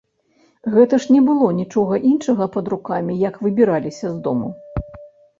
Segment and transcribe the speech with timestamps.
[0.75, 4.49] Гэта ж не было нічога іншага пад рукамі, як выбіраліся з дому.